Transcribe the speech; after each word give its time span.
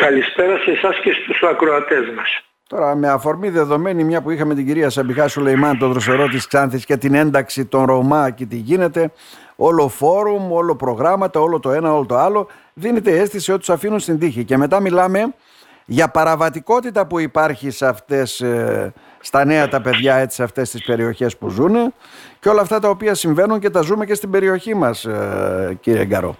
Καλησπέρα 0.00 0.56
σε 0.56 0.70
εσάς 0.70 1.00
και 1.02 1.12
στους 1.12 1.42
ακροατές 1.42 2.10
μας. 2.16 2.42
Τώρα 2.68 2.94
με 2.94 3.08
αφορμή 3.08 3.48
δεδομένη 3.50 4.04
μια 4.04 4.22
που 4.22 4.30
είχαμε 4.30 4.54
την 4.54 4.66
κυρία 4.66 4.90
Σαμπιχά 4.90 5.28
Σουλεϊμάν, 5.28 5.78
τον 5.78 5.90
δροσερό 5.90 6.28
της 6.28 6.46
Ξάνθης 6.46 6.84
και 6.84 6.96
την 6.96 7.14
ένταξη 7.14 7.66
των 7.66 7.84
Ρωμά 7.84 8.30
και 8.30 8.46
τι 8.46 8.56
γίνεται, 8.56 9.12
όλο 9.56 9.88
φόρουμ, 9.88 10.52
όλο 10.52 10.76
προγράμματα, 10.76 11.40
όλο 11.40 11.60
το 11.60 11.70
ένα, 11.70 11.94
όλο 11.94 12.06
το 12.06 12.16
άλλο, 12.16 12.48
δίνεται 12.74 13.18
αίσθηση 13.18 13.50
ότι 13.50 13.60
τους 13.60 13.70
αφήνουν 13.70 13.98
στην 13.98 14.18
τύχη. 14.18 14.44
Και 14.44 14.56
μετά 14.56 14.80
μιλάμε 14.80 15.34
για 15.84 16.08
παραβατικότητα 16.08 17.06
που 17.06 17.18
υπάρχει 17.18 17.70
σε 17.70 17.86
αυτές, 17.86 18.40
ε, 18.40 18.92
στα 19.20 19.44
νέα 19.44 19.68
τα 19.68 19.80
παιδιά 19.80 20.14
έτσι, 20.14 20.36
σε 20.36 20.42
αυτές 20.42 20.70
τις 20.70 20.84
περιοχές 20.84 21.36
που 21.36 21.48
ζουν 21.48 21.94
και 22.40 22.48
όλα 22.48 22.60
αυτά 22.60 22.78
τα 22.78 22.88
οποία 22.88 23.14
συμβαίνουν 23.14 23.58
και 23.58 23.70
τα 23.70 23.80
ζούμε 23.80 24.04
και 24.04 24.14
στην 24.14 24.30
περιοχή 24.30 24.74
μας 24.74 25.04
ε, 25.04 25.78
κύριε 25.80 26.04
Γκαρό. 26.04 26.36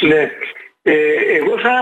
Ναι. 0.00 0.30
Ε, 0.88 0.94
εγώ 1.36 1.58
θα, 1.58 1.76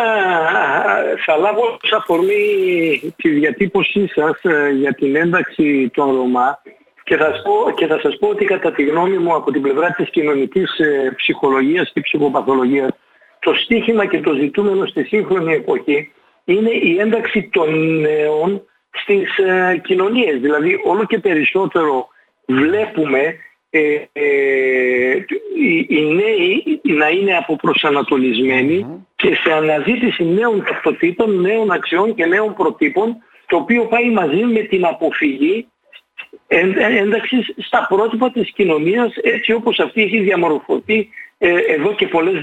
θα 1.25 1.37
λάβω 1.37 1.79
ως 1.83 1.93
αφορμή 1.93 3.15
τη 3.17 3.29
διατύπωσή 3.29 4.09
σας 4.09 4.41
για 4.75 4.95
την 4.95 5.17
ένταξη 5.17 5.91
των 5.95 6.17
Ρωμά 6.17 6.63
και 7.03 7.17
θα, 7.17 7.43
πω, 7.45 7.71
και 7.75 7.87
θα 7.87 7.99
σας 8.03 8.17
πω 8.19 8.29
ότι 8.29 8.45
κατά 8.45 8.73
τη 8.73 8.85
γνώμη 8.85 9.19
μου 9.19 9.35
από 9.35 9.51
την 9.51 9.63
πλευρά 9.63 9.91
της 9.91 10.11
κοινωνικής 10.11 10.71
ψυχολογίας 11.17 11.91
και 11.93 12.01
ψυχοπαθολογίας 12.01 12.91
το 13.45 13.55
στίχημα 13.55 14.07
και 14.07 14.21
το 14.21 14.33
ζητούμενο 14.35 14.87
στη 14.87 15.05
σύγχρονη 15.05 15.55
εποχή 15.55 16.13
είναι 16.45 16.71
η 16.71 16.99
ένταξη 16.99 17.49
των 17.53 17.99
νέων 18.01 18.63
στις 18.91 19.39
ε, 19.39 19.81
κοινωνίες. 19.85 20.41
Δηλαδή 20.41 20.81
όλο 20.85 21.05
και 21.05 21.19
περισσότερο 21.19 22.09
βλέπουμε 22.47 23.37
ε, 23.77 24.09
ε, 24.13 25.25
οι, 25.89 26.01
νέοι 26.05 26.81
να 26.83 27.09
είναι 27.09 27.37
αποπροσανατολισμένοι 27.37 28.87
και 29.17 29.35
σε 29.35 29.53
αναζήτηση 29.53 30.25
νέων 30.25 30.65
ταυτοτήτων, 30.65 31.41
νέων 31.41 31.71
αξιών 31.71 32.15
και 32.15 32.27
νέων 32.27 32.55
προτύπων 32.55 33.17
το 33.47 33.57
οποίο 33.57 33.85
πάει 33.87 34.11
μαζί 34.11 34.45
με 34.45 34.61
την 34.61 34.87
αποφυγή 34.87 35.67
ένταξης 37.01 37.55
στα 37.57 37.87
πρότυπα 37.89 38.31
της 38.31 38.53
κοινωνίας 38.53 39.17
έτσι 39.23 39.53
όπως 39.53 39.79
αυτή 39.79 40.03
έχει 40.03 40.21
διαμορφωθεί 40.21 41.09
ε, 41.39 41.55
εδώ 41.75 41.95
και 41.95 42.07
πολλές 42.07 42.43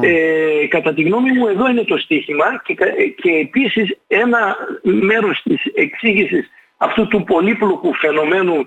Ε, 0.00 0.66
κατά 0.66 0.94
τη 0.94 1.02
γνώμη 1.02 1.32
μου 1.32 1.46
εδώ 1.46 1.70
είναι 1.70 1.84
το 1.84 1.98
στίχημα 1.98 2.62
και, 2.64 2.74
και 3.22 3.30
επίσης 3.30 3.98
ένα 4.06 4.56
μέρος 4.82 5.42
της 5.42 5.62
εξήγησης 5.74 6.50
αυτού 6.76 7.06
του 7.06 7.24
πολύπλοκου 7.24 7.94
φαινομένου 7.94 8.54
ε, 8.54 8.66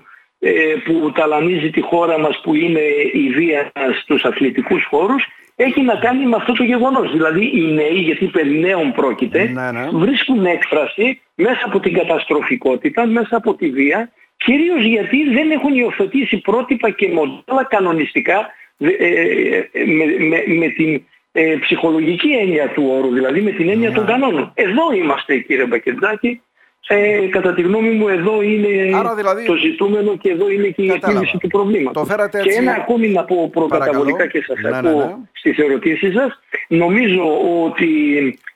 που 0.84 1.12
ταλανίζει 1.14 1.70
τη 1.70 1.80
χώρα 1.80 2.18
μας 2.18 2.40
που 2.42 2.54
είναι 2.54 2.80
η 3.12 3.30
βία 3.30 3.72
στους 4.02 4.24
αθλητικούς 4.24 4.84
χώρους 4.84 5.26
έχει 5.56 5.82
να 5.82 5.94
κάνει 5.94 6.26
με 6.26 6.36
αυτό 6.36 6.52
το 6.52 6.62
γεγονός. 6.62 7.12
Δηλαδή 7.12 7.50
οι 7.54 7.72
νέοι, 7.72 7.98
γιατί 7.98 8.26
περί 8.26 8.58
νέων 8.58 8.92
πρόκειται, 8.92 9.44
ναι, 9.44 9.70
ναι. 9.70 9.88
βρίσκουν 9.92 10.44
έκφραση 10.44 11.20
μέσα 11.34 11.60
από 11.64 11.80
την 11.80 11.92
καταστροφικότητα, 11.92 13.06
μέσα 13.06 13.36
από 13.36 13.54
τη 13.54 13.70
βία, 13.70 14.10
κυρίως 14.36 14.84
γιατί 14.84 15.30
δεν 15.30 15.50
έχουν 15.50 15.74
υιοθετήσει 15.74 16.36
πρότυπα 16.40 16.90
και 16.90 17.08
μοντέλα 17.08 17.64
κανονιστικά 17.68 18.50
ε, 18.78 18.88
ε, 18.88 19.84
με, 20.18 20.44
με, 20.46 20.68
την 20.68 21.04
ε, 21.32 21.56
ψυχολογική 21.60 22.30
έννοια 22.30 22.68
του 22.68 22.84
όρου, 22.88 23.12
δηλαδή 23.12 23.40
με 23.40 23.50
την 23.50 23.68
έννοια 23.68 23.92
των 23.92 24.04
ναι. 24.04 24.10
κανόνων. 24.10 24.52
Εδώ 24.54 24.92
είμαστε 24.94 25.38
κύριε 25.38 25.66
Μπακετζάκη, 25.66 26.40
ε, 26.86 27.26
κατά 27.30 27.54
τη 27.54 27.62
γνώμη 27.62 27.90
μου 27.90 28.08
εδώ 28.08 28.42
είναι 28.42 28.68
δηλαδή, 29.16 29.44
το 29.46 29.54
ζητούμενο 29.54 30.16
και 30.16 30.30
εδώ 30.30 30.50
είναι 30.50 30.68
και 30.68 30.82
η 30.82 30.90
επίλυση 30.90 31.38
του 31.38 31.48
προβλήματος. 31.48 32.08
Και 32.30 32.54
ένα 32.58 32.72
ακόμη 32.72 33.08
να 33.08 33.24
πω 33.24 33.50
προκαταβολικά 33.52 34.26
και 34.26 34.42
σας 34.42 34.58
ναι, 34.60 34.76
ακούω 34.76 34.98
ναι, 34.98 35.04
ναι. 35.04 35.14
στις 35.32 35.58
ερωτήσεις 35.58 36.12
σας. 36.14 36.40
Νομίζω 36.68 37.24
ότι 37.64 37.88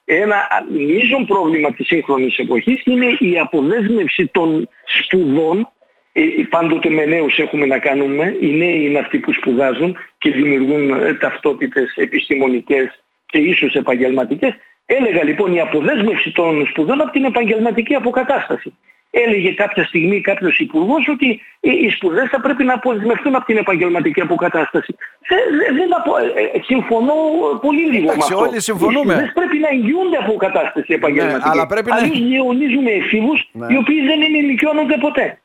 ένα 0.05 0.37
μείζον 0.71 1.27
πρόβλημα 1.27 1.73
της 1.73 1.87
σύγχρονης 1.87 2.39
εποχής 2.39 2.83
είναι 2.85 3.07
η 3.19 3.39
αποδέσμευση 3.39 4.27
των 4.27 4.69
σπουδών 4.85 5.69
ε, 6.13 6.23
πάντοτε 6.51 6.91
με 6.91 7.05
νέους 7.05 7.39
έχουμε 7.39 7.67
να 7.67 7.79
κάνουμε. 7.79 8.37
Οι 8.41 8.57
νέοι 8.57 8.85
είναι 8.85 8.99
αυτοί 8.99 9.19
που 9.19 9.33
σπουδάζουν 9.33 9.97
και 10.19 10.31
δημιουργούν 10.31 10.91
ε, 10.91 11.15
ταυτότητες 11.15 11.93
επιστημονικές 11.97 13.03
και 13.27 13.39
ίσως 13.39 13.75
επαγγελματικές. 13.75 14.55
Έλεγα 14.91 15.25
λοιπόν 15.25 15.53
η 15.55 15.61
αποδέσμευση 15.61 16.33
των 16.33 16.67
σπουδών 16.67 17.01
από 17.01 17.11
την 17.11 17.25
επαγγελματική 17.25 17.95
αποκατάσταση. 17.95 18.75
Έλεγε 19.11 19.53
κάποια 19.53 19.85
στιγμή 19.85 20.21
κάποιος 20.21 20.59
υπουργός 20.59 21.09
ότι 21.09 21.41
οι 21.61 21.89
σπουδές 21.91 22.29
θα 22.29 22.41
πρέπει 22.41 22.65
να 22.65 22.75
αποδεσμευτούν 22.75 23.35
από 23.35 23.45
την 23.45 23.57
επαγγελματική 23.57 24.21
αποκατάσταση. 24.21 24.95
Δεν, 25.77 25.95
απο... 25.99 26.17
Ε, 26.17 26.61
συμφωνώ 26.63 27.15
πολύ 27.61 27.85
λίγο 27.93 28.07
με 28.07 28.13
αυτό. 28.23 28.39
όλοι 28.39 28.61
συμφωνούμε. 28.61 29.13
Οι 29.13 29.17
σπουδές 29.17 29.33
πρέπει 29.35 29.59
να 29.59 29.69
εγγυούνται 29.69 30.17
αποκατάσταση 30.17 30.93
επαγγελματική. 30.93 31.45
Ναι, 31.45 31.51
αλλά 31.53 31.67
πρέπει 31.67 31.91
Αλλιώς 31.93 32.83
να... 32.83 32.91
εφήβους 32.91 33.51
ναι. 33.53 33.67
οι 33.71 33.77
οποίοι 33.77 34.01
δεν 34.01 34.23
ενηλικιώνονται 34.23 34.97
ποτέ. 34.97 35.41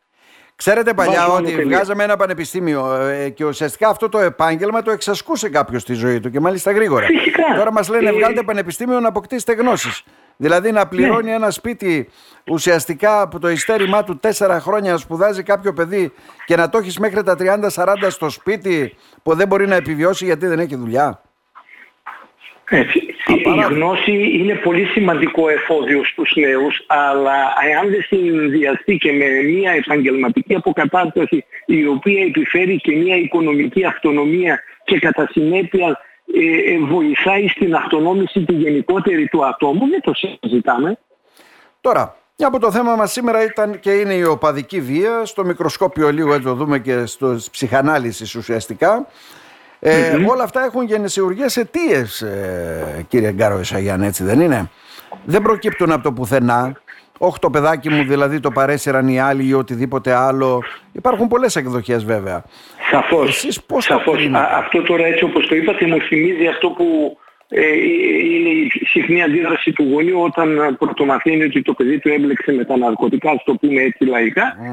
Ξέρετε 0.56 0.94
παλιά 0.94 1.28
ότι 1.28 1.64
βγάζαμε 1.64 2.04
ένα 2.04 2.16
πανεπιστήμιο 2.16 2.96
ε, 2.96 3.30
και 3.30 3.46
ουσιαστικά 3.46 3.90
αυτό 3.90 4.10
το 4.10 4.20
επάγγελμα 4.20 4.82
το 4.82 4.92
εξασκούσε 4.92 5.50
κάποιος 5.50 5.82
στη 5.82 5.94
ζωή 5.94 6.20
του 6.20 6.30
και 6.30 6.40
μάλιστα 6.40 6.72
γρήγορα. 6.72 7.06
Φυσικά. 7.06 7.44
Τώρα 7.56 7.72
μας 7.72 7.90
λένε 7.90 8.10
ε... 8.10 8.14
βγάλετε 8.14 8.44
πανεπιστήμιο 8.44 9.00
να 9.00 9.08
αποκτήσετε 9.08 9.54
γνώσεις. 9.54 10.04
Δηλαδή 10.38 10.72
να 10.72 10.88
πληρώνει 10.88 11.30
ναι. 11.30 11.36
ένα 11.36 11.52
σπίτι 11.52 12.10
ουσιαστικά 12.50 13.22
από 13.22 13.40
το 13.40 13.50
ειστέρημά 13.50 14.04
του 14.04 14.20
τέσσερα 14.20 14.60
χρόνια 14.60 14.92
να 14.92 14.98
σπουδάζει 14.98 15.44
κάποιο 15.44 15.74
παιδί 15.74 16.14
και 16.46 16.56
να 16.56 16.70
το 16.70 16.78
έχεις 16.78 17.00
μέχρι 17.00 17.24
τα 17.24 17.36
30-40 17.74 17.96
στο 18.10 18.30
σπίτι 18.30 18.96
που 19.24 19.36
δεν 19.36 19.48
μπορεί 19.48 19.68
να 19.68 19.76
επιβιώσει 19.76 20.26
γιατί 20.26 20.48
δεν 20.48 20.60
έχει 20.60 20.76
δουλειά. 20.76 21.22
Η 23.28 23.74
γνώση 23.74 24.12
είναι 24.12 24.56
πολύ 24.56 24.86
σημαντικό 24.86 25.50
εφόδιο 25.50 26.04
στους 26.04 26.34
νέους, 26.36 26.84
αλλά 26.88 27.34
αν 27.82 27.90
δεν 27.90 28.02
συνδυαστεί 28.02 28.98
και 28.98 29.12
με 29.12 29.26
μια 29.26 29.72
επαγγελματική 29.72 30.56
αποκατάσταση 30.56 31.46
η 31.66 31.88
οποία 31.88 32.24
επιφέρει 32.24 32.78
και 32.78 32.96
μια 32.96 33.16
οικονομική 33.16 33.86
αυτονομία 33.86 34.60
και 34.84 35.00
κατά 35.00 35.28
συνέπεια 35.32 36.00
ε, 36.36 36.74
ε, 36.74 36.80
βοηθάει 36.80 37.48
στην 37.48 37.76
αυτονόμηση 37.76 38.46
τη 38.46 38.54
γενικότερη 38.54 39.28
του 39.28 39.46
ατόμου, 39.46 39.90
δεν 39.90 40.02
το 40.02 40.12
συζητάμε. 40.14 40.98
Τώρα, 41.82 42.16
μια 42.38 42.48
από 42.48 42.60
το 42.60 42.72
θέμα 42.72 42.96
μας 42.96 43.12
σήμερα 43.12 43.44
ήταν 43.44 43.80
και 43.80 43.92
είναι 43.92 44.14
η 44.14 44.24
οπαδική 44.24 44.82
βία, 44.82 45.26
στο 45.26 45.46
μικροσκόπιο 45.46 46.12
λίγο 46.12 46.34
έτσι 46.34 46.46
το 46.46 46.54
δούμε 46.54 46.80
και 46.80 47.06
στο 47.06 47.38
ψυχανάλυσης 47.52 48.36
ουσιαστικά. 48.36 49.08
Ε, 49.86 50.16
Όλα 50.30 50.44
αυτά 50.44 50.64
έχουν 50.64 50.86
γενεσιουργές 50.86 51.58
αιτίες, 51.58 52.22
ε, 52.22 53.06
κύριε 53.08 53.32
Γκάρο 53.32 53.60
Ισαγιάν, 53.60 54.02
έτσι 54.02 54.24
δεν 54.24 54.40
είναι; 54.40 54.70
Δεν 55.26 55.42
προκύπτουν 55.42 55.92
από 55.92 56.04
το 56.04 56.12
πουθενά. 56.12 56.82
Όχι 57.18 57.40
το 57.40 57.50
παιδάκι 57.50 57.90
μου 57.90 58.04
δηλαδή 58.04 58.40
το 58.40 58.52
παρέσυραν 58.52 59.08
οι 59.08 59.20
άλλοι 59.20 59.48
ή 59.48 59.54
οτιδήποτε 59.54 60.14
άλλο. 60.14 60.64
Υπάρχουν 60.92 61.28
πολλές 61.28 61.56
εκδοχές 61.56 62.06
βέβαια. 62.06 62.44
Σαφώς. 62.92 63.30
Εσείς 63.30 63.64
πώς 63.64 63.84
Σαφώς. 63.84 64.30
αυτό 64.34 64.82
τώρα 64.82 65.06
έτσι 65.06 65.24
όπως 65.24 65.48
το 65.48 65.56
είπατε 65.56 65.86
μου 65.86 66.02
θυμίζει 66.02 66.48
αυτό 66.48 66.70
που 66.70 67.18
ε, 67.50 67.68
είναι 68.36 68.50
η 68.50 68.72
συχνή 68.86 69.24
αντίδραση 69.24 69.72
του 69.72 69.88
γονιού 69.92 70.22
όταν 70.22 70.76
πρωτομαθαίνει 70.80 71.44
ότι 71.44 71.62
το 71.62 71.74
παιδί 71.74 72.00
του 72.00 72.10
έμπλεξε 72.10 72.52
με 72.52 72.66
τα 72.66 72.78
ναρκωτικά, 72.78 73.38
στο 73.42 73.54
πούμε 73.56 73.82
έτσι 73.82 74.06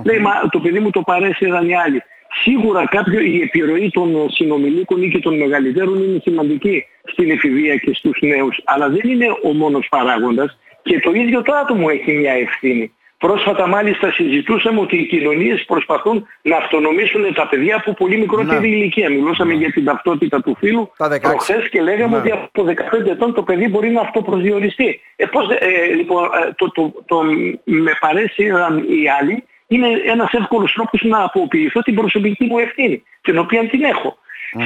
Λέει, 0.04 0.18
μα 0.18 0.30
το 0.50 0.60
παιδί 0.60 0.80
μου 0.80 0.90
το 0.90 1.00
παρέσυραν 1.00 1.68
οι 1.68 1.76
άλλοι. 1.76 2.02
Σίγουρα 2.32 2.86
κάποιο, 2.86 3.20
η 3.20 3.40
επιρροή 3.40 3.90
των 3.90 4.30
συνομιλίκων 4.30 5.02
ή 5.02 5.08
και 5.08 5.18
των 5.18 5.36
μεγαλύτερων 5.36 6.02
είναι 6.02 6.20
σημαντική 6.22 6.84
στην 7.04 7.30
εφηβεία 7.30 7.76
και 7.76 7.94
στους 7.94 8.18
νέους. 8.20 8.60
Αλλά 8.64 8.88
δεν 8.88 9.10
είναι 9.10 9.26
ο 9.42 9.52
μόνος 9.52 9.86
παράγοντας 9.90 10.58
και 10.82 11.00
το 11.00 11.10
ίδιο 11.10 11.42
το 11.42 11.54
άτομο 11.54 11.86
έχει 11.90 12.12
μια 12.12 12.32
ευθύνη. 12.32 12.92
Πρόσφατα 13.18 13.66
μάλιστα 13.66 14.12
συζητούσαμε 14.12 14.80
ότι 14.80 14.96
οι 14.96 15.06
κοινωνίες 15.06 15.64
προσπαθούν 15.64 16.26
να 16.42 16.56
αυτονομήσουν 16.56 17.34
τα 17.34 17.48
παιδιά 17.48 17.76
από 17.76 17.92
πολύ 17.92 18.16
μικρότερη 18.18 18.68
ναι. 18.68 18.76
ηλικία. 18.76 19.10
Μιλούσαμε 19.10 19.52
ναι. 19.52 19.58
για 19.58 19.72
την 19.72 19.84
ταυτότητα 19.84 20.40
του 20.42 20.56
φίλου 20.58 20.90
προχθές 21.20 21.68
και 21.68 21.82
λέγαμε 21.82 22.16
ναι. 22.16 22.22
ότι 22.22 22.30
από 22.30 22.64
15 23.04 23.06
ετών 23.06 23.34
το 23.34 23.42
παιδί 23.42 23.68
μπορεί 23.68 23.90
να 23.90 24.00
αυτοπροσδιοριστεί. 24.00 25.00
Ε, 25.16 25.26
πώς, 25.26 25.48
ε, 25.50 25.94
λοιπόν, 25.94 26.24
ε, 26.24 26.52
το, 26.56 26.70
το, 26.70 26.92
το, 27.06 27.22
με 27.64 27.92
παρέσυραν 28.00 28.78
οι 28.78 29.08
άλλοι 29.20 29.44
είναι 29.70 29.88
ένας 30.06 30.32
εύκολος 30.32 30.72
τρόπος 30.72 31.02
να 31.02 31.22
αποποιηθώ 31.24 31.80
την 31.80 31.94
προσωπική 31.94 32.44
μου 32.44 32.58
ευθύνη, 32.58 33.02
την 33.20 33.38
οποία 33.38 33.68
την 33.68 33.84
εχω 33.84 34.18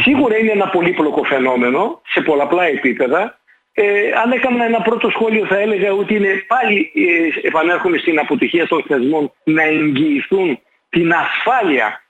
Σίγουρα 0.02 0.36
είναι 0.36 0.50
ένα 0.50 0.68
πολύπλοκο 0.68 1.24
φαινόμενο 1.24 2.00
σε 2.06 2.20
πολλαπλά 2.20 2.64
επίπεδα. 2.64 3.38
Ε, 3.72 4.10
αν 4.24 4.32
έκανα 4.32 4.64
ένα 4.64 4.80
πρώτο 4.80 5.10
σχόλιο 5.10 5.46
θα 5.46 5.58
έλεγα 5.58 5.92
ότι 5.92 6.14
είναι 6.14 6.44
πάλι 6.46 6.92
ε, 6.94 7.46
επανέρχομαι 7.46 7.98
στην 7.98 8.18
αποτυχία 8.18 8.66
των 8.66 8.84
θεσμών 8.86 9.32
να 9.44 9.62
εγγυηθούν 9.62 10.60
την 10.88 11.12
ασφάλεια 11.12 12.02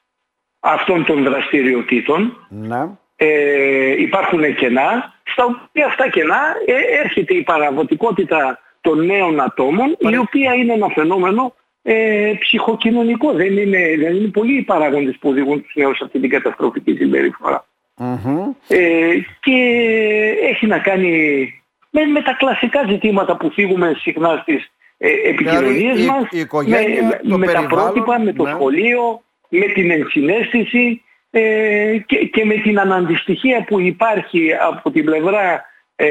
αυτών 0.60 1.04
των 1.04 1.22
δραστηριοτήτων. 1.22 2.46
Να. 2.48 2.98
Ε, 3.16 4.00
υπάρχουν 4.00 4.54
κενά, 4.54 5.14
στα 5.24 5.44
οποία 5.44 5.86
αυτά 5.86 6.08
κενά 6.08 6.40
ε, 6.66 6.98
έρχεται 7.02 7.34
η 7.34 7.42
παραβοτικότητα 7.42 8.58
των 8.80 9.06
νέων 9.06 9.40
ατόμων, 9.40 9.96
η 9.98 10.16
οποία 10.16 10.54
είναι 10.54 10.72
ένα 10.72 10.88
φαινόμενο 10.88 11.54
ε, 11.86 12.32
ψυχοκοινωνικό. 12.38 13.32
Δεν 13.32 13.56
είναι, 13.56 13.94
δεν 13.98 14.14
είναι 14.16 14.28
πολλοί 14.28 14.58
οι 14.58 14.62
παράγοντες 14.62 15.16
που 15.20 15.28
οδηγούν 15.28 15.62
τους 15.62 15.74
νέους 15.74 15.96
σε 15.96 16.04
αυτή 16.04 16.18
την 16.20 16.30
καταστροφική 16.30 16.94
συμπεριφορά. 16.94 17.66
Ε, 18.68 18.78
και 19.40 19.58
έχει 20.50 20.66
να 20.66 20.78
κάνει 20.78 21.12
με, 21.90 22.04
με 22.04 22.22
τα 22.22 22.32
κλασικά 22.32 22.84
ζητήματα 22.88 23.36
που 23.36 23.50
φύγουμε 23.50 23.94
συχνά 23.98 24.38
στις 24.42 24.72
ε, 24.98 25.08
επικοινωνίες 25.28 25.96
Δηλαδή, 25.96 26.06
μας, 26.06 26.28
η 26.30 26.38
οικογένεια, 26.38 27.02
με, 27.02 27.20
το 27.28 27.38
με 27.38 27.46
τα 27.46 27.52
περιβάλλον, 27.52 27.68
πρότυπα, 27.68 28.20
με 28.20 28.32
το 28.32 28.42
ναι. 28.42 28.50
σχολείο, 28.50 29.22
με 29.48 29.66
την 29.66 29.90
ενσυναίσθηση 29.90 31.02
ε, 31.30 31.96
και, 32.06 32.16
και 32.16 32.44
με 32.44 32.54
την 32.54 32.78
αναντιστοιχία 32.78 33.64
που 33.64 33.80
υπάρχει 33.80 34.50
από 34.60 34.90
την 34.90 35.04
πλευρά 35.04 35.64
ε, 35.96 36.08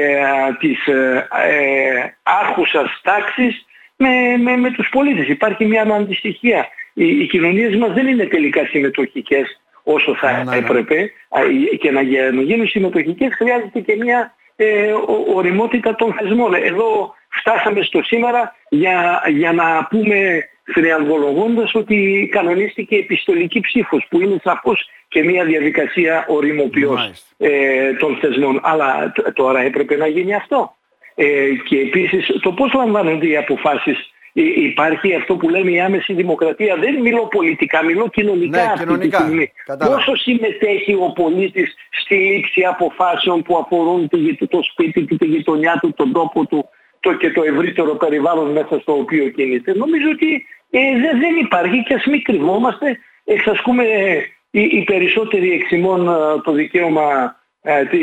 της 0.58 0.86
ε, 0.86 1.28
ε, 1.48 2.16
άρχουσας 2.22 3.00
τάξης 3.02 3.66
με, 3.96 4.36
με, 4.42 4.56
με 4.56 4.70
τους 4.70 4.88
πολίτες. 4.88 5.28
Υπάρχει 5.28 5.64
μια 5.66 5.82
αναντιστοιχία. 5.82 6.68
Οι, 6.94 7.06
οι 7.20 7.26
κοινωνίες 7.26 7.76
μας 7.76 7.92
δεν 7.92 8.06
είναι 8.06 8.24
τελικά 8.26 8.66
συμμετοχικές 8.66 9.60
όσο 9.82 10.14
θα 10.14 10.32
Ναι, 10.32 10.50
ναι. 10.50 10.56
έπρεπε 10.56 11.10
Α, 11.28 11.40
και 11.78 11.90
να, 11.90 12.00
για 12.00 12.30
να 12.30 12.42
γίνουν 12.42 12.66
συμμετοχικές 12.68 13.34
χρειάζεται 13.34 13.80
και 13.80 13.96
μια 13.96 14.34
ε, 14.56 14.92
ο- 14.92 15.24
οριμότητα 15.34 15.94
των 15.94 16.12
θεσμών. 16.12 16.54
Εδώ 16.54 17.14
φτάσαμε 17.28 17.82
στο 17.82 18.02
σήμερα 18.02 18.56
για, 18.68 19.22
για 19.28 19.52
να 19.52 19.86
πούμε 19.90 20.48
θριαμβολογώντας 20.74 21.74
ότι 21.74 22.28
κανονίστηκε 22.32 22.96
επιστολική 22.96 23.60
ψήφος 23.60 24.06
που 24.10 24.20
είναι 24.20 24.40
σαφώς 24.44 24.88
και 25.08 25.22
μια 25.24 25.44
διαδικασία 25.44 26.24
οριμοποιώς 26.28 26.94
Μάλιστα. 27.00 27.26
ε, 27.38 27.92
των 27.92 28.16
θεσμών. 28.20 28.60
Αλλά 28.62 29.12
τ- 29.14 29.32
τώρα 29.32 29.60
έπρεπε 29.60 29.96
να 29.96 30.06
γίνει 30.06 30.34
αυτό. 30.34 30.76
Ε, 31.14 31.26
και 31.68 31.78
επίσης 31.78 32.38
το 32.40 32.52
πώς 32.52 32.72
λαμβάνονται 32.72 33.26
οι 33.26 33.36
αποφάσεις 33.36 34.08
Υ- 34.36 34.56
Υπάρχει 34.56 35.14
αυτό 35.14 35.36
που 35.36 35.48
λέμε 35.48 35.70
η 35.70 35.80
άμεση 35.80 36.12
δημοκρατία. 36.12 36.76
Δεν 36.76 37.00
μιλώ 37.00 37.26
πολιτικά, 37.26 37.84
μιλώ 37.84 38.08
κοινωνικά 38.08 38.56
Ναι, 38.58 38.62
αυτή 38.66 38.78
κοινωνικά. 38.84 39.16
τη 39.18 39.22
στιγμή. 39.24 39.52
Κατάλαβα. 39.64 39.96
Πόσο 39.96 40.14
συμμετέχει 40.16 40.92
ο 40.94 41.12
πολίτης 41.14 41.74
στη 41.90 42.14
λήψη 42.14 42.62
αποφάσεων 42.64 43.42
που 43.42 43.56
αφορούν 43.56 44.08
τη 44.08 44.16
γειτο- 44.16 44.48
το 44.48 44.62
σπίτι 44.62 45.04
του, 45.04 45.16
τη 45.16 45.26
γειτονιά 45.26 45.78
του, 45.82 45.92
τον 45.96 46.12
τόπο 46.12 46.46
του 46.46 46.68
το 47.00 47.12
και 47.12 47.30
το 47.30 47.42
ευρύτερο 47.42 47.94
περιβάλλον 47.94 48.50
μέσα 48.52 48.78
στο 48.80 48.92
οποίο 48.92 49.28
κινείται. 49.28 49.72
Νομίζω 49.76 50.08
ότι 50.12 50.46
ε, 50.70 50.78
δε- 51.00 51.18
δεν 51.18 51.36
υπάρχει 51.40 51.82
και 51.82 51.94
ας 51.94 52.04
μην 52.06 52.22
κρυβόμαστε. 52.22 52.98
Εξασκούμε 53.24 53.84
ε, 53.84 54.14
οι, 54.50 54.60
οι 54.62 54.84
περισσότεροι 54.84 55.52
εξημών 55.52 56.08
ε, 56.08 56.12
το 56.44 56.52
δικαίωμα 56.52 57.36
ε, 57.66 57.84
τη, 57.84 58.00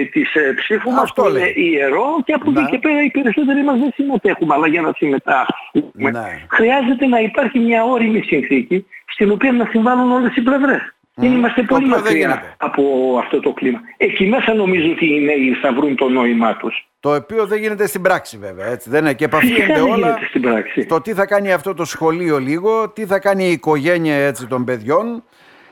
ε, 0.00 0.04
της 0.04 0.34
ε, 0.34 0.52
ψήφου 0.56 0.90
μας 0.90 1.02
Αυτό 1.02 1.22
που 1.22 1.28
λέει. 1.28 1.42
είναι 1.56 1.68
ιερό 1.68 2.06
και 2.24 2.32
από 2.32 2.50
Ναι. 2.50 2.60
εκεί 2.60 2.70
και 2.70 2.78
πέρα 2.78 3.02
οι 3.04 3.10
περισσότεροι 3.10 3.62
μας 3.64 3.78
δεν 3.78 3.90
συμμετέχουμε 3.94 4.54
αλλά 4.54 4.66
για 4.66 4.80
να 4.80 4.92
συμμετάσχουμε 4.96 6.10
Ναι. 6.10 6.46
χρειάζεται 6.50 7.06
να 7.06 7.18
υπάρχει 7.20 7.58
μια 7.58 7.84
όριμη 7.84 8.20
συνθήκη 8.22 8.86
στην 9.06 9.30
οποία 9.30 9.52
να 9.52 9.66
συμβάλλουν 9.70 10.10
όλες 10.12 10.36
οι 10.36 10.40
πλευρές. 10.42 10.94
Δεν 11.14 11.32
είμαστε 11.32 11.60
Το 11.60 11.66
πολύ 11.74 11.84
οποίο 11.84 11.94
δεν 11.96 12.04
μακριά 12.04 12.28
γίνεται. 12.28 12.54
από 12.56 12.82
αυτό 13.22 13.40
το 13.40 13.52
κλίμα. 13.52 13.80
Εκεί 13.96 14.26
μέσα 14.26 14.54
νομίζω 14.54 14.90
ότι 14.90 15.06
οι 15.14 15.20
νέοι 15.20 15.54
θα 15.62 15.72
βρουν 15.72 15.96
το 15.96 16.08
νόημά 16.08 16.56
τους. 16.56 16.88
Το 17.00 17.14
οποίο 17.14 17.46
δεν 17.46 17.58
γίνεται 17.58 17.86
στην 17.86 18.02
πράξη 18.02 18.38
βέβαια. 18.38 18.66
Έτσι, 18.66 18.90
δεν 18.90 19.00
είναι. 19.00 19.14
Και 19.14 19.24
επαφίενται 19.24 19.54
Φυσικά 19.54 19.74
δεν 19.74 19.82
όλα 19.82 19.94
γίνεται 19.96 20.26
στην 20.28 20.40
πράξη. 20.42 20.82
στο 20.82 21.00
τι 21.00 21.12
θα 21.14 21.26
κάνει 21.26 21.52
αυτό 21.52 21.74
το 21.74 21.84
σχολείο 21.84 22.38
λίγο, 22.38 22.88
τι 22.90 23.06
θα 23.06 23.18
κάνει 23.18 23.44
η 23.44 23.50
οικογένεια 23.52 24.14
έτσι, 24.14 24.46
των 24.46 24.64
παιδιών. 24.64 25.24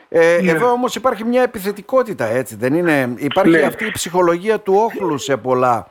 Ε, 0.09 0.39
Ναι. 0.43 0.51
Εδώ 0.51 0.71
όμως 0.71 0.95
υπάρχει 0.95 1.25
μια 1.25 1.43
επιθετικότητα 1.43 2.25
έτσι 2.27 2.57
δεν 2.57 2.75
είναι; 2.75 3.15
Υπάρχει 3.17 3.51
Ναι. 3.51 3.61
αυτή 3.63 3.87
η 3.87 3.91
ψυχολογία 3.91 4.59
του 4.61 4.75
όχλου 4.77 5.19
σε 5.19 5.37
πολλά. 5.37 5.87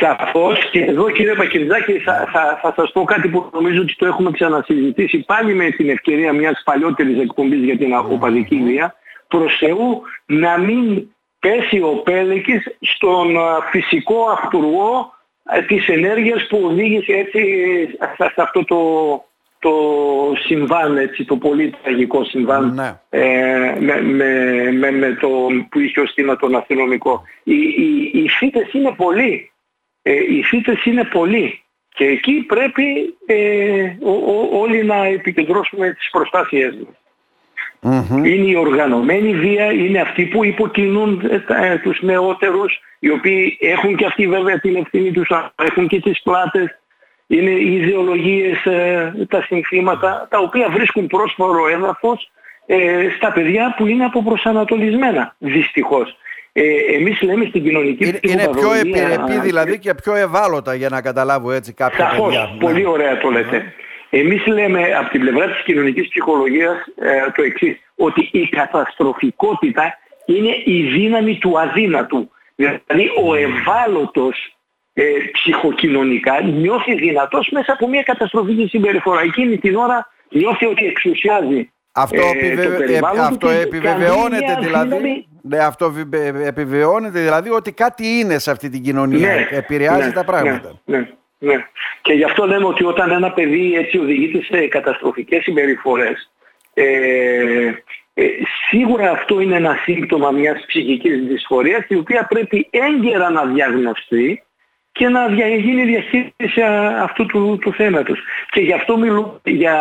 Σαφώς 0.00 0.70
και 0.70 0.80
εδώ 0.84 1.10
κύριε 1.10 1.34
Πακυρδάκη 1.34 1.92
θα, 1.98 2.28
θα, 2.32 2.58
θα 2.62 2.72
σας 2.76 2.92
πω 2.92 3.04
κάτι 3.04 3.28
που 3.28 3.50
νομίζω 3.52 3.80
ότι 3.80 3.96
το 3.96 4.06
έχουμε 4.06 4.30
ξανασυζητήσει 4.30 5.18
πάλι 5.24 5.54
με 5.54 5.70
την 5.70 5.88
ευκαιρία 5.88 6.32
μιας 6.32 6.62
παλιότερης 6.64 7.20
εκπομπής 7.20 7.64
για 7.64 7.76
την 7.78 7.94
οπαδική 8.10 8.62
βία. 8.64 8.94
Προς 9.28 9.56
Θεού 9.58 10.02
να 10.26 10.58
μην 10.58 11.08
πέσει 11.38 11.80
ο 11.80 12.02
Πέλεκης 12.04 12.62
στον 12.80 13.38
α, 13.38 13.58
φυσικό 13.70 14.24
αυτούργο 14.30 15.12
α, 15.44 15.64
της 15.66 15.88
ενέργειας 15.88 16.46
που 16.46 16.60
οδήγησε 16.64 17.12
έτσι 17.12 17.40
σε 18.16 18.24
σε 18.34 18.42
αυτό 18.42 18.64
το, 18.64 18.76
το 19.58 19.72
συμβάν, 20.46 20.96
έτσι, 20.96 21.24
το 21.24 21.36
πολύ 21.36 21.74
τραγικό 21.82 22.24
συμβάν 22.24 22.74
Ναι. 22.74 23.00
ε, 23.08 23.76
με, 23.80 24.00
με, 24.02 24.70
με, 24.72 24.90
με 24.90 25.12
το 25.20 25.28
που 25.70 25.78
είχε 25.80 26.00
ως 26.00 26.12
θύμα 26.12 26.36
τον 26.36 26.56
αστυνομικό. 26.56 27.22
Οι, 27.44 27.54
οι, 27.54 28.10
οι 28.14 28.28
φύτες 28.28 28.72
είναι 28.72 28.92
πολλοί. 28.96 29.50
Ε, 30.02 30.12
οι 30.12 30.42
φύτες 30.42 30.84
είναι 30.84 31.04
πολλοί. 31.04 31.62
Και 31.88 32.04
εκεί 32.04 32.32
πρέπει 32.32 33.14
ε, 33.26 33.82
ο- 34.02 34.10
ο- 34.10 34.48
όλοι 34.60 34.84
να 34.84 35.04
επικεντρώσουμε 35.04 35.92
τις 35.92 36.10
προστάσιές 36.10 36.74
μας. 36.76 36.94
Μμμ. 37.80 38.24
Είναι 38.24 38.50
η 38.50 38.54
οργανωμένη 38.54 39.34
βία, 39.34 39.72
είναι 39.72 40.00
αυτοί 40.00 40.26
που 40.26 40.44
υποκινούν 40.44 41.28
ε, 41.30 41.38
τα- 41.40 41.64
ε, 41.64 41.78
τους 41.78 42.02
νεότερους, 42.02 42.78
οι 42.98 43.10
οποίοι 43.10 43.58
έχουν 43.60 43.96
και 43.96 44.04
αυτοί 44.06 44.28
βέβαια 44.28 44.58
την 44.60 44.76
ευθύνη 44.76 45.10
τους, 45.12 45.30
αλλά 45.30 45.52
έχουν 45.56 45.88
και 45.88 46.00
τις 46.00 46.22
πλάτες. 46.22 46.78
Είναι 47.30 47.50
οι 47.50 47.74
ιδεολογίες, 47.74 48.64
ε, 48.64 49.12
τα 49.28 49.42
συνθήματα, 49.42 50.26
τα 50.30 50.38
οποία 50.38 50.68
βρίσκουν 50.70 51.06
πρόσφορο 51.06 51.68
έδαφος 51.68 52.30
ε, 52.66 53.08
στα 53.16 53.32
παιδιά 53.32 53.74
που 53.76 53.86
είναι 53.86 54.04
αποπροσανατολισμένα, 54.04 55.34
δυστυχώς. 55.38 56.16
Ε, 56.52 56.62
εμείς 56.94 57.22
λέμε 57.22 57.44
στην 57.44 57.62
κοινωνική 57.62 58.04
Είναι, 58.08 58.18
είναι 58.22 58.42
πιο 58.42 58.50
ψυχοπαθολογία- 58.50 59.08
επιρρεπή 59.08 59.40
δηλαδή 59.40 59.78
και 59.78 59.94
πιο 59.94 60.14
ευάλωτα 60.14 60.74
για 60.74 60.88
να 60.88 61.02
καταλάβω 61.02 61.50
έτσι 61.52 61.72
κάποια 61.72 62.08
Σαφώς, 62.10 62.26
παιδιά. 62.26 62.50
Ναι. 62.52 62.58
πολύ 62.60 62.86
ωραία 62.86 63.18
το 63.18 63.30
λέτε. 63.30 63.72
Εμείς 64.10 64.46
λέμε 64.46 64.82
από 64.98 65.10
την 65.10 65.20
πλευρά 65.20 65.46
της 65.46 65.62
κοινωνικής 65.64 66.08
ψυχολογίας 66.08 66.76
ε, 67.00 67.30
το 67.36 67.42
εξής, 67.42 67.76
ότι 67.96 68.28
η 68.32 68.48
καταστροφικότητα 68.48 69.98
είναι 70.26 70.62
η 70.64 70.82
δύναμη 70.82 71.38
του 71.38 71.60
αδύνατου. 71.60 72.30
Δηλαδή 72.54 73.10
ο 73.26 73.34
ευάλωτος 73.34 74.57
ε, 75.02 75.04
ψυχοκοινωνικά 75.32 76.40
νιώθει 76.42 76.94
δυνατός 76.94 77.48
μέσα 77.52 77.72
από 77.72 77.88
μια 77.88 78.02
καταστροφική 78.02 78.66
συμπεριφορά. 78.66 79.20
Εκείνη 79.20 79.58
την 79.58 79.76
ώρα 79.76 80.06
νιώθει 80.30 80.66
ότι 80.66 80.86
εξουσιάζει 80.86 81.70
Αυτό, 81.92 82.16
ε, 82.20 82.30
επιβε- 82.38 82.66
το 82.66 82.72
ε, 82.72 82.76
περιβάλλον 82.76 83.16
του 83.16 83.22
αυτό 83.22 83.48
και 83.48 83.58
επιβεβαιώνεται 83.60 84.44
κάνει 84.44 84.56
μια 84.58 84.66
δηλαδή. 84.68 84.88
δύναμη- 84.88 85.26
Ναι, 85.42 85.58
αυτό 85.58 85.90
βι- 85.90 86.14
επιβεβαιώνεται 86.46 87.20
δηλαδή 87.20 87.50
ότι 87.50 87.72
κάτι 87.72 88.06
είναι 88.06 88.38
σε 88.38 88.50
αυτή 88.50 88.68
την 88.68 88.82
κοινωνία. 88.82 89.46
Επηρεάζει 89.50 90.06
ναι, 90.06 90.12
τα 90.12 90.24
πράγματα. 90.24 90.80
Ναι, 90.84 90.96
ναι, 90.98 91.08
ναι. 91.38 91.64
Και 92.02 92.12
γι' 92.12 92.24
αυτό 92.24 92.46
λέμε 92.46 92.64
ότι 92.66 92.84
όταν 92.84 93.10
ένα 93.10 93.32
παιδί 93.32 93.74
έτσι 93.74 93.98
οδηγείται 93.98 94.42
σε 94.42 94.66
καταστροφικές 94.66 95.42
συμπεριφορές, 95.42 96.30
ε, 96.74 96.84
ε, 98.14 98.24
σίγουρα 98.68 99.10
αυτό 99.10 99.40
είναι 99.40 99.56
ένα 99.56 99.76
σύμπτωμα 99.82 100.30
μιας 100.30 100.64
ψυχικής 100.66 101.22
δυσφορίας 101.26 101.84
η 101.88 101.94
οποία 101.96 102.26
πρέπει 102.26 102.68
έγκαιρα 102.70 103.30
να 103.30 103.44
διαγνωστεί 103.44 104.42
και 104.98 105.08
να 105.08 105.26
δια- 105.28 105.56
γίνει 105.56 105.84
διαχείριση 105.84 106.60
α, 106.60 107.02
αυτού 107.02 107.26
του, 107.26 107.58
του 107.60 107.72
θέματος. 107.72 108.18
Και 108.50 108.60
γι' 108.60 108.72
αυτό 108.72 108.96
μιλούμε 108.98 109.40
για 109.44 109.76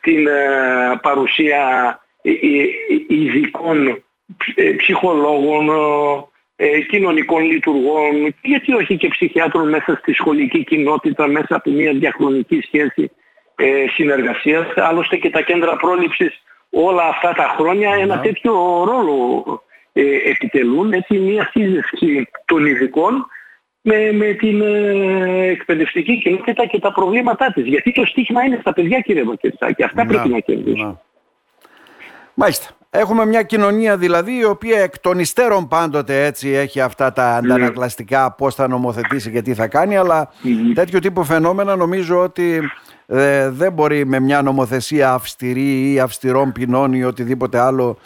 την 0.00 0.26
ε, 0.26 0.98
παρουσία 1.02 1.60
ε, 2.22 2.30
ε, 2.30 2.62
ε, 2.62 3.14
ειδικών 3.14 3.86
ε, 4.54 4.70
ψυχολόγων, 4.76 5.68
ε, 6.56 6.80
κοινωνικών 6.80 7.42
λειτουργών, 7.42 8.34
γιατί 8.42 8.74
όχι 8.74 8.96
και 8.96 9.08
ψυχιάτρων 9.08 9.68
μέσα 9.68 9.96
στη 10.00 10.12
σχολική 10.12 10.64
κοινότητα, 10.64 11.26
μέσα 11.26 11.54
από 11.56 11.70
μια 11.70 11.92
διαχρονική 11.92 12.60
σχέση 12.66 13.10
ε, 13.56 13.84
συνεργασίας. 13.94 14.66
Άλλωστε 14.76 15.16
και 15.16 15.30
τα 15.30 15.40
κέντρα 15.42 15.76
πρόληψης 15.76 16.42
όλα 16.70 17.04
αυτά 17.04 17.32
τα 17.32 17.54
χρόνια 17.58 17.90
ένα 18.00 18.20
τέτοιο 18.20 18.52
ρόλο 18.84 19.44
ε, 19.92 20.02
επιτελούν, 20.30 20.92
έτσι 20.92 21.18
μια 21.18 21.50
σύζευξη 21.52 22.28
των 22.44 22.66
ειδικών 22.66 23.26
με, 23.82 24.12
με 24.12 24.32
την 24.32 24.60
ε, 24.62 25.46
εκπαιδευτική 25.46 26.18
κοινότητα 26.18 26.66
και 26.66 26.78
τα 26.78 26.92
προβλήματά 26.92 27.52
της. 27.54 27.66
Γιατί 27.66 27.92
το 27.92 28.04
στίχημα 28.04 28.44
είναι 28.44 28.58
στα 28.60 28.72
παιδιά 28.72 29.00
κύριε 29.00 29.22
Βακερτά 29.24 29.72
και 29.72 29.84
αυτά 29.84 30.06
πρέπει 30.06 30.28
να 30.28 30.38
κερδίσουν. 30.38 30.86
να. 30.86 31.00
Μάλιστα. 32.34 32.66
Έχουμε 32.94 33.26
μια 33.26 33.42
κοινωνία 33.42 33.96
δηλαδή 33.96 34.36
η 34.38 34.44
οποία 34.44 34.80
εκ 34.80 34.98
των 34.98 35.18
υστέρων 35.18 35.68
πάντοτε 35.68 36.24
έτσι 36.24 36.48
έχει 36.48 36.80
αυτά 36.80 37.12
τα 37.12 37.30
Ναι. 37.30 37.36
αντανακλαστικά 37.52 38.32
πώς 38.32 38.54
θα 38.54 38.68
νομοθετήσει 38.68 39.30
και 39.30 39.42
τι 39.42 39.54
θα 39.54 39.66
κάνει 39.66 39.96
αλλά 39.96 40.30
τέτοιο 40.74 40.98
τύπου 40.98 41.24
φαινόμενα 41.24 41.76
νομίζω 41.76 42.18
ότι 42.18 42.60
ε, 43.06 43.50
δεν 43.50 43.72
μπορεί 43.72 44.06
με 44.06 44.20
μια 44.20 44.42
νομοθεσία 44.42 45.12
αυστηρή 45.12 45.92
ή 45.92 46.00
αυστηρών 46.00 46.52
ποινών 46.52 46.92
ή 46.92 47.04
οτιδήποτε 47.04 47.58
άλλο 47.58 47.98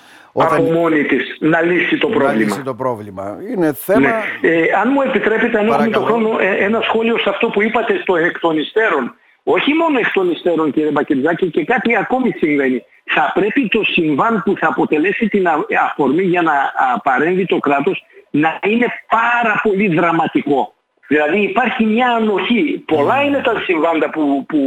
Από 0.45 0.63
μόνη 0.63 1.05
της 1.05 1.37
να 1.41 1.61
λύσει 1.63 1.99
το 1.99 2.09
να 2.09 2.15
πρόβλημα. 2.17 2.45
λύσει 2.45 2.63
το 2.63 2.75
πρόβλημα. 2.75 3.37
Είναι 3.51 3.73
θέμα... 3.73 4.01
Ναι. 4.01 4.15
Ε, 4.41 4.63
αν 4.83 4.91
μου 4.93 5.03
επιτρέπετε, 5.03 5.59
αν 5.59 5.67
έχουμε 5.67 5.89
το 5.91 6.01
Παρακαλώ. 6.01 6.27
χρόνο, 6.29 6.39
ε, 6.41 6.65
ένα 6.65 6.81
σχόλιο 6.81 7.19
σε 7.19 7.29
αυτό 7.29 7.49
που 7.49 7.63
είπατε 7.63 7.99
στο 8.03 8.17
εκ 8.17 8.39
των 8.39 8.59
υστέρων. 8.59 9.15
Όχι 9.43 9.75
μόνο 9.75 9.99
εκ 9.99 10.13
των 10.13 10.31
υστέρων 10.31 10.73
κύριε 10.73 10.91
Μπακετζάκη 10.91 11.51
και 11.51 11.65
κάτι 11.65 11.97
ακόμη 11.97 12.31
συμβαίνει. 12.37 12.83
Θα 13.05 13.33
πρέπει 13.35 13.69
το 13.69 13.83
συμβάν 13.85 14.43
που 14.45 14.55
θα 14.59 14.67
αποτελέσει 14.69 15.29
την 15.29 15.49
α- 15.49 15.67
αφορμή 15.91 16.23
για 16.23 16.43
να 16.43 16.53
α, 16.53 17.01
παρέμβει 17.03 17.47
το 17.47 17.59
κράτος 17.59 18.05
να 18.31 18.59
είναι 18.67 18.87
πάρα 19.09 19.61
πολύ 19.63 19.95
δραματικό. 19.95 20.75
Δηλαδή 21.09 21.43
υπάρχει 21.43 21.85
μια 21.85 22.11
ανοχή. 22.11 22.83
Πολλά 22.87 23.23
είναι 23.23 23.41
τα 23.45 23.61
συμβάντα 23.65 24.11
που, 24.11 24.45
που 24.49 24.61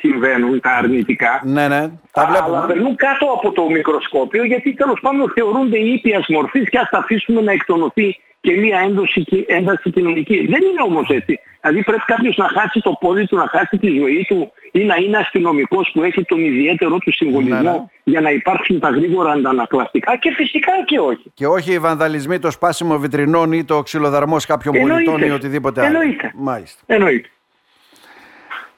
συμβαίνουν, 0.00 0.60
τα 0.60 0.70
αρνητικά. 0.70 1.40
Ναι, 1.44 1.68
ναι, 1.68 1.90
τα 2.12 2.26
βλέπουμε. 2.26 2.56
Αλλά 2.56 2.66
περνούν 2.66 2.96
κάτω 2.96 3.26
από 3.26 3.52
το 3.52 3.70
μικροσκόπιο 3.70 4.44
γιατί 4.44 4.74
τέλος 4.74 4.98
πάντων 5.00 5.32
θεωρούνται 5.34 5.78
ήπιας 5.78 6.24
μορφής 6.28 6.68
και 6.68 6.78
ας 6.78 6.88
τα 6.90 6.98
αφήσουμε 6.98 7.40
να 7.40 7.52
εκτονωθεί 7.52 8.16
και 8.40 8.52
μια 8.56 8.78
ένταση, 8.78 9.44
ένταση 9.46 9.90
κοινωνική. 9.90 10.46
Δεν 10.46 10.62
είναι 10.62 10.82
όμως 10.84 11.08
έτσι. 11.08 11.40
Δηλαδή 11.60 11.82
πρέπει 11.82 12.02
κάποιος 12.06 12.36
να 12.36 12.48
χάσει 12.48 12.80
το 12.80 12.96
πόδι 13.00 13.26
του, 13.26 13.36
να 13.36 13.48
χάσει 13.48 13.78
τη 13.78 13.88
ζωή 13.98 14.24
του 14.28 14.52
ή 14.72 14.84
να 14.84 14.96
είναι 14.96 15.16
αστυνομικός 15.16 15.90
που 15.94 16.02
έχει 16.02 16.24
τον 16.24 16.40
ιδιαίτερο 16.44 16.98
του 16.98 17.12
συμβολισμό 17.12 17.62
ναι, 17.62 17.70
ναι. 17.70 17.84
για 18.04 18.20
να 18.20 18.30
υπάρξουν 18.30 18.80
τα 18.80 18.88
γρήγορα 18.88 19.32
αντανακλαστικά 19.32 20.16
και 20.16 20.32
φυσικά 20.36 20.72
και 20.84 20.98
όχι. 20.98 21.32
Και 21.34 21.46
όχι 21.46 21.72
οι 21.72 21.78
βανδαλισμοί, 21.78 22.38
το 22.38 22.50
σπάσιμο 22.50 22.98
βιτρινών 22.98 23.52
ή 23.52 23.64
το 23.64 23.82
ξυλοδαρμός 23.82 24.46
κάποιων 24.46 24.74
πολιτών 24.80 25.22
ή 25.22 25.30
οτιδήποτε 25.30 25.86
άλλο. 25.86 26.00
Εννοείται. 26.00 26.32
Μάλιστα. 26.34 26.82
Εννοείται. 26.86 27.28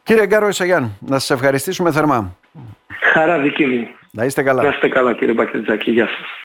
Κύριε 0.02 0.26
Γκάρο 0.26 0.48
Ισαγιάννου, 0.48 0.98
να 1.00 1.18
σας 1.18 1.30
ευχαριστήσουμε 1.30 1.92
θερμά. 1.92 2.36
Χαρά 3.12 3.38
δική 3.38 3.66
μου. 3.66 3.88
Να 4.10 4.24
είστε 4.24 4.42
καλά. 4.42 4.62
Να 4.62 4.68
είστε 4.68 4.88
καλά 4.88 5.14
κύριε 5.14 5.34
Μπακετζάκη. 5.34 5.90
Γεια 5.90 6.06
σας. 6.06 6.40